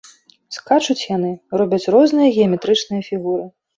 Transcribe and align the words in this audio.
Скачуць 0.55 1.03
яны, 1.17 1.29
робяць 1.61 1.91
розныя 1.97 2.33
геаметрычныя 2.39 3.07
фігуры. 3.11 3.45